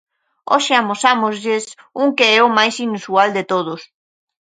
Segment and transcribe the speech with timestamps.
[0.51, 1.65] Hoxe amosámoslles
[2.01, 3.81] un que é o máis inusual de todos.